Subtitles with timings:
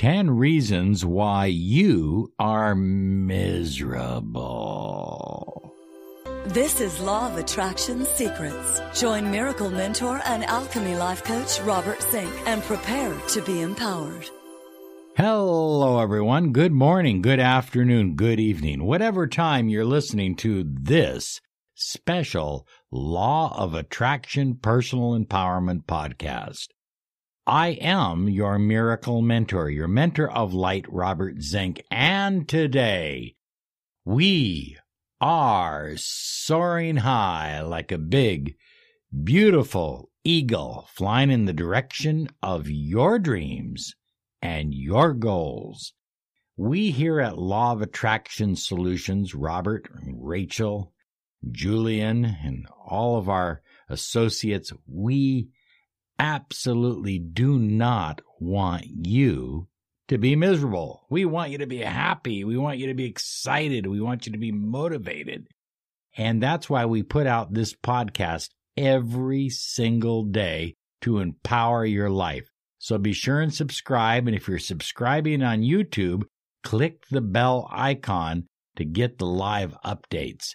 [0.00, 3.44] 10 reasons why you are miserable.
[6.46, 8.80] This is Law of Attraction Secrets.
[8.98, 14.26] Join Miracle Mentor and Alchemy Life Coach Robert Zink and prepare to be empowered.
[15.18, 16.52] Hello, everyone.
[16.52, 21.42] Good morning, good afternoon, good evening, whatever time you're listening to this
[21.74, 26.68] special Law of Attraction Personal Empowerment podcast.
[27.50, 31.82] I am your miracle mentor, your mentor of light, Robert Zink.
[31.90, 33.34] And today
[34.04, 34.76] we
[35.20, 38.54] are soaring high like a big,
[39.24, 43.96] beautiful eagle flying in the direction of your dreams
[44.40, 45.92] and your goals.
[46.56, 50.92] We here at Law of Attraction Solutions, Robert, Rachel,
[51.50, 55.48] Julian, and all of our associates, we
[56.20, 59.66] absolutely do not want you
[60.08, 61.06] to be miserable.
[61.08, 62.44] We want you to be happy.
[62.44, 63.86] We want you to be excited.
[63.86, 65.48] We want you to be motivated.
[66.18, 72.50] And that's why we put out this podcast every single day to empower your life.
[72.78, 74.26] So be sure and subscribe.
[74.26, 76.24] And if you're subscribing on YouTube,
[76.62, 78.46] click the bell icon
[78.76, 80.50] to get the live updates.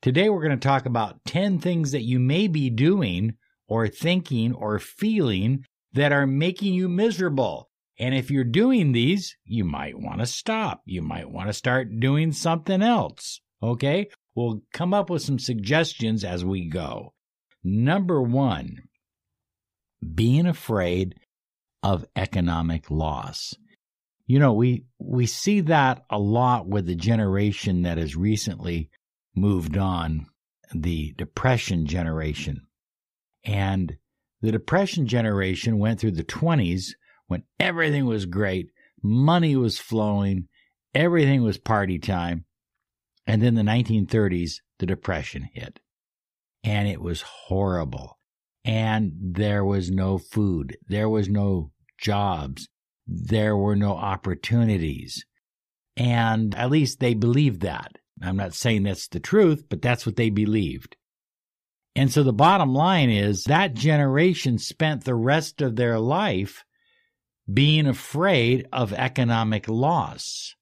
[0.00, 3.34] Today, we're going to talk about 10 things that you may be doing
[3.68, 7.68] or thinking or feeling that are making you miserable.
[7.98, 10.82] And if you're doing these, you might want to stop.
[10.84, 13.40] You might want to start doing something else.
[13.62, 14.08] Okay?
[14.34, 17.14] We'll come up with some suggestions as we go.
[17.62, 18.78] Number one,
[20.14, 21.14] being afraid
[21.82, 23.54] of economic loss.
[24.26, 28.90] You know, we, we see that a lot with the generation that has recently
[29.36, 30.26] moved on,
[30.74, 32.66] the depression generation.
[33.44, 33.96] And
[34.40, 36.92] the depression generation went through the 20s
[37.26, 38.70] when everything was great,
[39.02, 40.48] money was flowing,
[40.94, 42.44] everything was party time.
[43.26, 45.80] And then the 1930s, the depression hit.
[46.62, 48.18] And it was horrible.
[48.64, 50.76] And there was no food.
[50.88, 52.68] There was no jobs.
[53.06, 55.24] There were no opportunities.
[55.96, 57.92] And at least they believed that.
[58.22, 60.96] I'm not saying that's the truth, but that's what they believed.
[61.96, 66.64] And so the bottom line is that generation spent the rest of their life
[67.52, 70.54] being afraid of economic loss.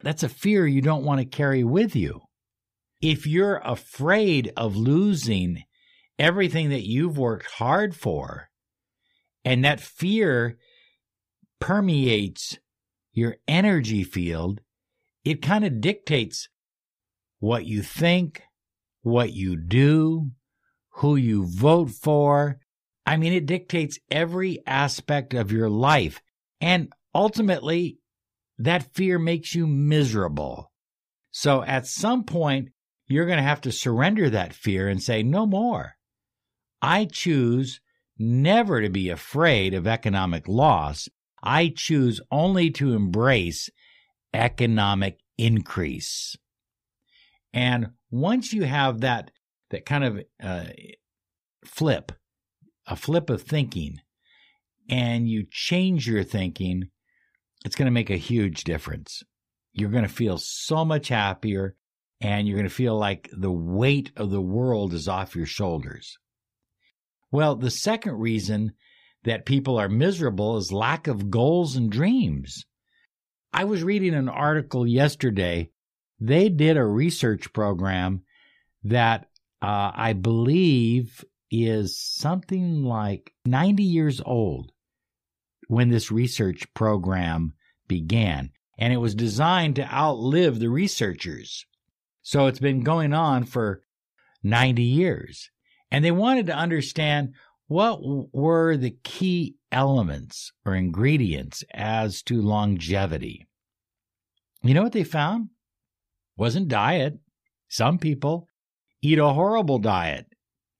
[0.00, 2.22] That's a fear you don't want to carry with you.
[3.00, 5.64] If you're afraid of losing
[6.18, 8.48] everything that you've worked hard for,
[9.44, 10.56] and that fear
[11.60, 12.58] permeates
[13.12, 14.60] your energy field,
[15.24, 16.48] it kind of dictates
[17.40, 18.42] what you think,
[19.02, 20.30] what you do,
[20.98, 22.58] who you vote for.
[23.06, 26.20] I mean, it dictates every aspect of your life.
[26.60, 27.98] And ultimately,
[28.58, 30.72] that fear makes you miserable.
[31.30, 32.70] So at some point,
[33.06, 35.94] you're going to have to surrender that fear and say, no more.
[36.82, 37.80] I choose
[38.18, 41.08] never to be afraid of economic loss.
[41.42, 43.70] I choose only to embrace
[44.34, 46.36] economic increase.
[47.52, 49.30] And once you have that
[49.70, 50.64] that kind of uh,
[51.64, 52.12] flip,
[52.86, 54.00] a flip of thinking,
[54.88, 56.88] and you change your thinking,
[57.64, 59.22] it's going to make a huge difference.
[59.72, 61.76] You're going to feel so much happier,
[62.20, 66.18] and you're going to feel like the weight of the world is off your shoulders.
[67.30, 68.72] Well, the second reason
[69.24, 72.64] that people are miserable is lack of goals and dreams.
[73.52, 75.70] I was reading an article yesterday.
[76.20, 78.22] They did a research program
[78.84, 79.28] that
[79.62, 84.72] uh, I believe is something like 90 years old
[85.68, 87.54] when this research program
[87.86, 88.50] began.
[88.78, 91.64] And it was designed to outlive the researchers.
[92.22, 93.82] So it's been going on for
[94.42, 95.50] 90 years.
[95.90, 97.34] And they wanted to understand
[97.66, 103.46] what were the key elements or ingredients as to longevity.
[104.62, 105.50] You know what they found?
[106.36, 107.18] Wasn't diet.
[107.68, 108.47] Some people
[109.02, 110.26] eat a horrible diet,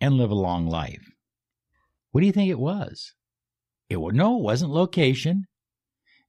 [0.00, 1.02] and live a long life.
[2.12, 3.14] What do you think it was?
[3.88, 5.46] It no, it wasn't location.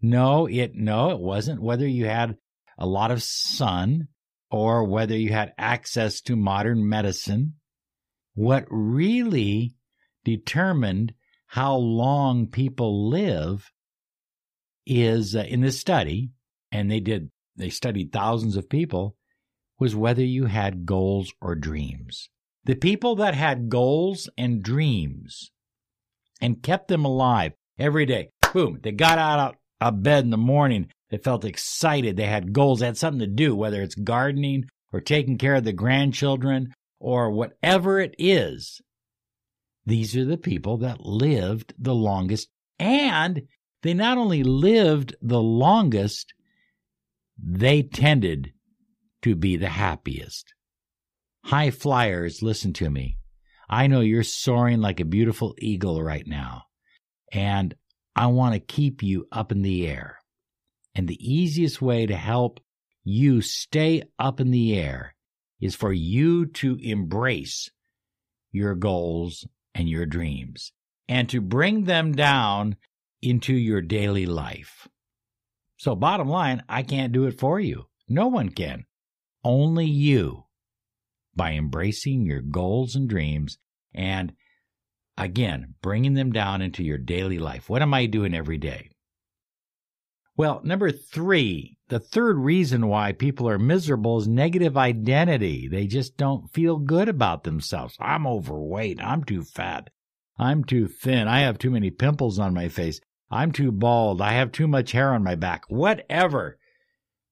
[0.02, 2.38] No, it no, it wasn't whether you had
[2.78, 4.08] a lot of sun
[4.52, 7.56] or whether you had access to modern medicine.
[8.36, 9.76] What really
[10.24, 11.14] determined
[11.48, 13.72] how long people live
[14.86, 16.32] is uh, in this study,
[16.72, 19.16] and they did they studied thousands of people,
[19.80, 22.30] was whether you had goals or dreams.
[22.66, 25.52] The people that had goals and dreams
[26.42, 30.90] and kept them alive every day, boom, they got out up bed in the morning.
[31.10, 32.18] They felt excited.
[32.18, 32.80] They had goals.
[32.80, 37.32] They had something to do, whether it's gardening or taking care of the grandchildren or
[37.32, 38.82] whatever it is.
[39.86, 42.50] These are the people that lived the longest.
[42.80, 43.44] And
[43.84, 46.34] they not only lived the longest,
[47.42, 48.52] they tended
[49.24, 50.54] to be the happiest.
[51.46, 53.18] High flyers, listen to me.
[53.70, 56.64] I know you're soaring like a beautiful eagle right now,
[57.32, 57.74] and
[58.16, 60.20] I want to keep you up in the air.
[60.96, 62.60] And the easiest way to help
[63.04, 65.16] you stay up in the air
[65.62, 67.70] is for you to embrace
[68.52, 70.72] your goals and your dreams
[71.08, 72.76] and to bring them down
[73.22, 74.88] into your daily life.
[75.78, 77.86] So, bottom line, I can't do it for you.
[78.10, 78.86] No one can.
[79.44, 80.46] Only you
[81.36, 83.58] by embracing your goals and dreams
[83.94, 84.34] and
[85.18, 87.70] again, bringing them down into your daily life.
[87.70, 88.90] What am I doing every day?
[90.36, 95.68] Well, number three, the third reason why people are miserable is negative identity.
[95.68, 97.98] They just don't feel good about themselves.
[98.00, 99.02] I'm overweight.
[99.02, 99.90] I'm too fat.
[100.38, 101.28] I'm too thin.
[101.28, 103.02] I have too many pimples on my face.
[103.32, 104.22] I'm too bald.
[104.22, 105.64] I have too much hair on my back.
[105.70, 106.57] Whatever.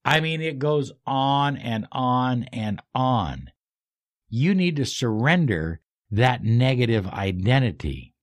[0.06, 3.50] I mean, it goes on and on and on.
[4.30, 5.82] You need to surrender
[6.12, 8.14] that negative identity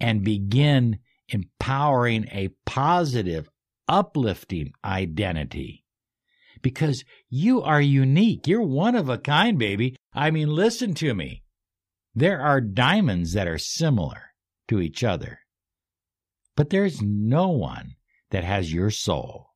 [0.00, 3.48] and begin empowering a positive,
[3.86, 5.84] uplifting identity.
[6.62, 8.48] Because you are unique.
[8.48, 9.96] You're one of a kind, baby.
[10.12, 11.44] I mean, listen to me.
[12.14, 14.34] There are diamonds that are similar
[14.68, 15.40] to each other,
[16.56, 17.94] but there's no one
[18.30, 19.53] that has your soul.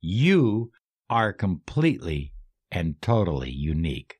[0.00, 0.70] You
[1.10, 2.32] are completely
[2.70, 4.16] and totally unique.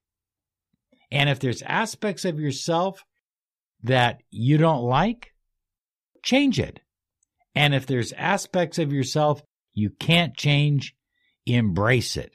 [1.11, 3.05] And if there's aspects of yourself
[3.83, 5.33] that you don't like,
[6.23, 6.81] change it.
[7.55, 9.43] And if there's aspects of yourself
[9.79, 10.95] you can't change,
[11.47, 12.33] embrace it.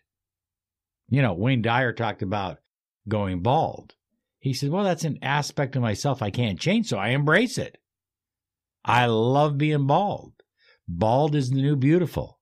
[1.09, 2.59] You know, Wayne Dyer talked about
[3.07, 3.95] going bald.
[4.39, 7.77] He said, Well, that's an aspect of myself I can't change, so I embrace it.
[8.85, 10.33] I love being bald.
[10.87, 12.39] Bald is the new beautiful.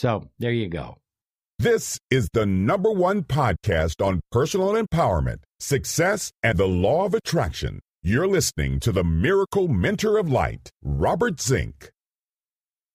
[0.00, 0.98] So there you go.
[1.58, 7.80] This is the number one podcast on personal empowerment, success, and the law of attraction.
[8.00, 11.90] You're listening to the Miracle Mentor of Light, Robert Zink.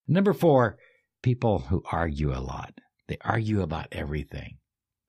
[0.07, 0.77] Number four,
[1.21, 2.79] people who argue a lot.
[3.09, 4.59] They argue about everything.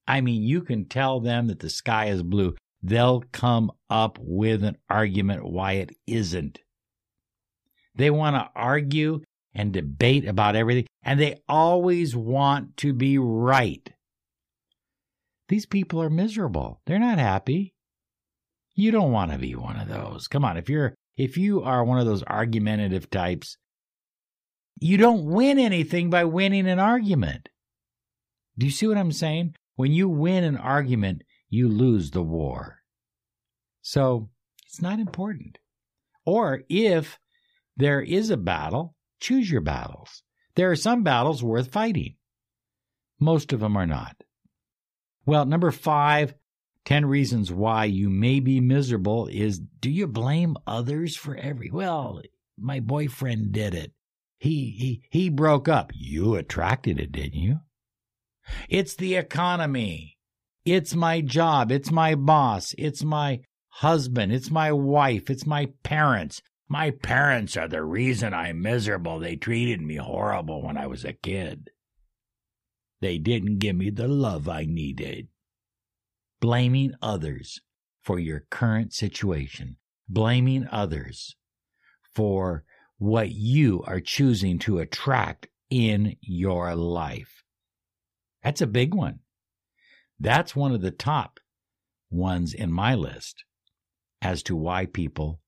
[0.09, 2.57] I mean, you can tell them that the sky is blue.
[2.83, 6.59] They'll come up with an argument why it isn't.
[7.95, 9.21] They want to argue
[9.55, 13.93] and debate about everything, and they always want to be right.
[15.49, 16.81] These people are miserable.
[16.87, 17.75] They're not happy.
[18.75, 20.27] You don't want to be one of those.
[20.27, 23.57] Come on, if you're if you are one of those argumentative types,
[24.81, 27.49] you don't win anything by winning an argument.
[28.59, 29.55] Do you see what I'm saying?
[29.77, 32.79] When you win an argument, you lose the war.
[33.83, 34.31] So,
[34.67, 35.59] it's not important.
[36.25, 37.19] Or if
[37.77, 38.94] there is a battle,
[39.25, 40.23] Choose your battles.
[40.55, 42.17] There are some battles worth fighting.
[43.19, 44.23] Most of them are not.
[45.25, 46.35] Well, number five,
[46.85, 52.21] 10 reasons why you may be miserable is do you blame others for every well
[52.59, 53.93] my boyfriend did it.
[54.37, 55.91] He he he broke up.
[55.95, 57.61] You attracted it didn't you?
[58.69, 60.19] It's the economy.
[60.67, 61.73] It's my job.
[61.73, 62.75] It's my boss.
[62.77, 63.41] It's my
[63.71, 64.33] husband.
[64.33, 65.31] It's my wife.
[65.31, 69.19] It's my parents my parents are the reason I'm miserable.
[69.19, 71.71] They treated me horrible when I was a kid.
[73.01, 75.29] They didn't give me the love I needed.
[76.41, 77.61] Blaming others
[78.03, 79.77] for your current situation,
[80.09, 81.37] blaming others
[82.15, 82.65] for
[82.99, 87.43] what you are choosing to attract in your life.
[88.43, 89.21] That's a big one.
[90.21, 91.41] That's one of the top
[92.11, 93.45] ones in my list
[94.23, 95.41] as to why people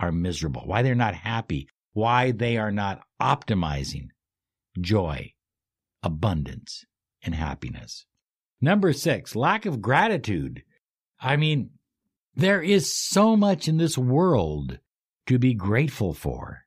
[0.00, 4.08] are miserable, why they're not happy, why they are not optimizing
[4.80, 5.32] joy,
[6.02, 6.84] abundance,
[7.22, 8.06] and happiness.
[8.60, 10.62] Number six, lack of gratitude.
[11.20, 11.70] I mean,
[12.34, 14.78] there is so much in this world
[15.26, 16.64] to be grateful for.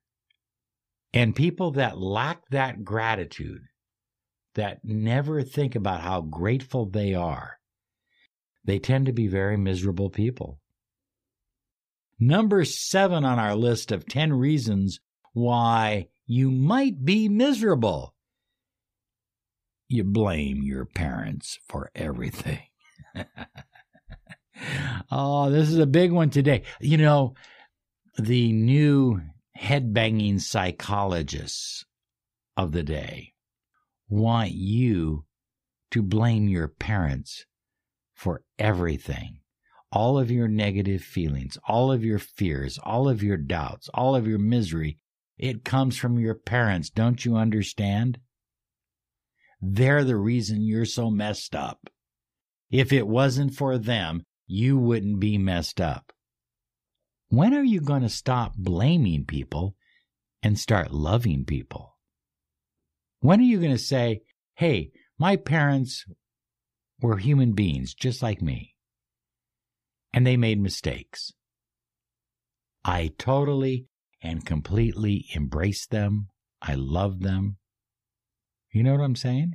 [1.14, 3.62] And people that lack that gratitude,
[4.56, 7.60] that never think about how grateful they are,
[8.64, 10.60] they tend to be very miserable people.
[12.20, 15.00] Number seven on our list of 10 reasons
[15.34, 18.16] why you might be miserable.
[19.88, 22.60] You blame your parents for everything.
[25.12, 26.64] oh, this is a big one today.
[26.82, 27.36] You know,
[28.18, 29.22] the new
[29.58, 31.86] headbanging psychologists
[32.56, 33.34] of the day
[34.10, 35.26] want you
[35.92, 37.46] to blame your parents
[38.14, 39.40] for everything.
[39.98, 44.28] All of your negative feelings, all of your fears, all of your doubts, all of
[44.28, 45.00] your misery,
[45.40, 46.92] it comes from your parents.
[46.92, 48.20] Don't you understand?
[49.60, 51.90] They're the reason you're so messed up.
[52.70, 56.14] If it wasn't for them, you wouldn't be messed up.
[57.30, 59.76] When are you going to stop blaming people
[60.44, 61.98] and start loving people?
[63.22, 64.22] When are you going to say,
[64.54, 66.06] hey, my parents
[67.02, 68.76] were human beings just like me,
[70.18, 71.32] and they made mistakes.
[72.84, 73.86] I totally
[74.20, 76.30] and completely embrace them.
[76.60, 77.58] I love them.
[78.74, 79.54] You know what I'm saying?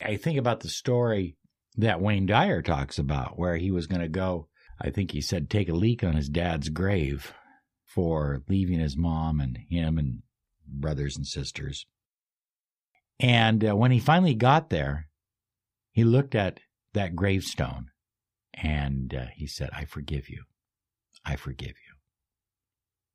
[0.00, 1.36] I think about the story
[1.78, 4.46] that Wayne Dyer talks about, where he was going to go,
[4.80, 7.32] I think he said, take a leak on his dad's grave
[7.84, 10.22] for leaving his mom and him and
[10.64, 11.86] brothers and sisters.
[13.18, 15.08] And uh, when he finally got there,
[15.90, 16.60] he looked at
[16.94, 17.88] that gravestone
[18.54, 20.44] and uh, he said, I forgive you.
[21.24, 21.94] I forgive you.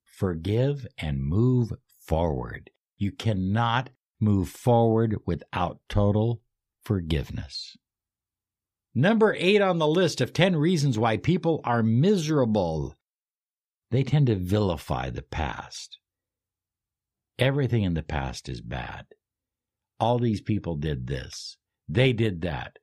[0.04, 2.72] Forgive and move forward.
[2.98, 3.90] You cannot
[4.20, 6.42] move forward without total
[6.84, 7.78] forgiveness.
[8.96, 12.96] Number eight on the list of 10 reasons why people are miserable.
[13.92, 16.00] They tend to vilify the past.
[17.38, 19.06] Everything in the past is bad.
[20.00, 21.58] All these people did this.
[21.88, 22.78] They did that.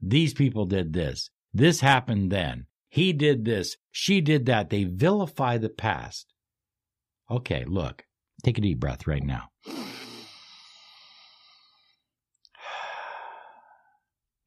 [0.00, 1.30] These people did this.
[1.54, 2.66] This happened then.
[2.88, 3.76] He did this.
[3.90, 4.70] She did that.
[4.70, 6.32] They vilify the past.
[7.30, 8.04] Okay, look,
[8.42, 9.48] take a deep breath right now.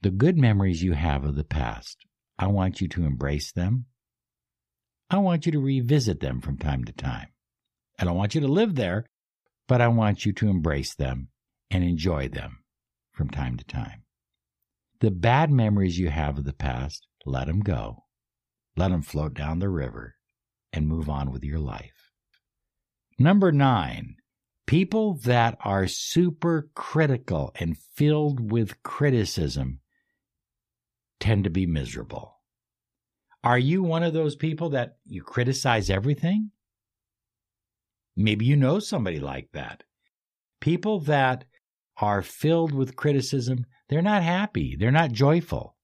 [0.02, 2.06] The good memories you have of the past,
[2.38, 3.86] I want you to embrace them.
[5.10, 7.30] I want you to revisit them from time to time.
[7.98, 9.06] I don't want you to live there,
[9.68, 11.30] but I want you to embrace them
[11.72, 12.60] and enjoy them
[13.14, 14.05] from time to time.
[15.02, 18.06] The bad memories you have of the past, let them go.
[18.78, 20.16] Let them float down the river
[20.72, 22.12] and move on with your life.
[23.18, 24.16] Number nine,
[24.66, 29.80] people that are super critical and filled with criticism
[31.20, 32.40] tend to be miserable.
[33.44, 36.52] Are you one of those people that you criticize everything?
[38.16, 39.84] Maybe you know somebody like that.
[40.62, 41.46] People that
[41.98, 44.76] are filled with criticism, they're not happy.
[44.78, 45.76] They're not joyful.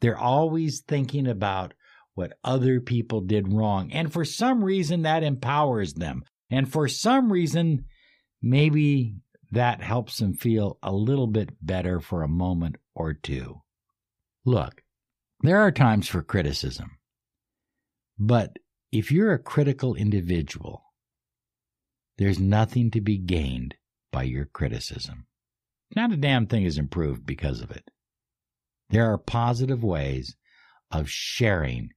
[0.00, 1.74] They're always thinking about
[2.14, 3.92] what other people did wrong.
[3.92, 6.22] And for some reason, that empowers them.
[6.50, 7.86] And for some reason,
[8.42, 9.14] maybe
[9.52, 13.62] that helps them feel a little bit better for a moment or two.
[14.44, 14.82] Look,
[15.42, 16.98] there are times for criticism.
[18.18, 18.58] But
[18.92, 20.82] if you're a critical individual,
[22.18, 23.74] there's nothing to be gained
[24.10, 25.26] by your criticism.
[25.94, 27.90] Not a damn thing is improved because of it.
[28.90, 30.36] There are positive ways
[30.90, 31.90] of sharing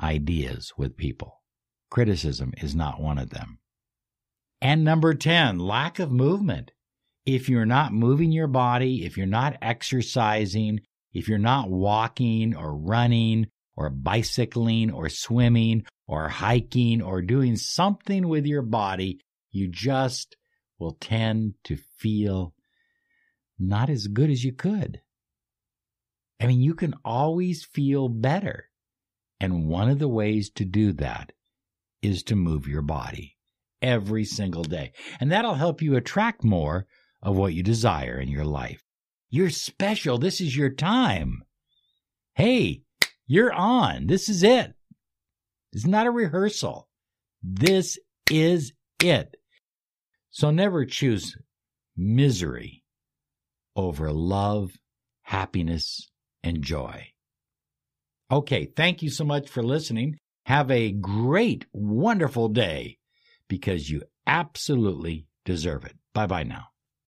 [0.00, 1.40] ideas with people.
[1.90, 3.58] Criticism is not one of them.
[4.60, 6.72] And number 10, lack of movement.
[7.26, 10.80] If you're not moving your body, if you're not exercising,
[11.12, 18.28] if you're not walking or running or bicycling or swimming or hiking or doing something
[18.28, 19.20] with your body,
[19.50, 20.36] you just
[20.80, 22.54] will tend to feel
[23.58, 25.00] not as good as you could.
[26.40, 28.64] I mean, you can always feel better.
[29.38, 31.32] And one of the ways to do that
[32.02, 33.36] is to move your body
[33.82, 34.92] every single day.
[35.20, 36.86] And that'll help you attract more
[37.22, 38.82] of what you desire in your life.
[39.28, 40.18] You're special.
[40.18, 41.42] This is your time.
[42.34, 42.82] Hey,
[43.26, 44.06] you're on.
[44.06, 44.74] This is it.
[45.72, 46.88] It's not a rehearsal.
[47.42, 47.98] This
[48.30, 48.72] is
[49.02, 49.36] it.
[50.30, 51.36] So never choose
[51.96, 52.84] misery
[53.76, 54.72] over love,
[55.22, 56.08] happiness,
[56.42, 57.08] and joy.
[58.30, 60.18] Okay, thank you so much for listening.
[60.46, 62.98] Have a great, wonderful day
[63.48, 65.96] because you absolutely deserve it.
[66.14, 66.66] Bye bye now.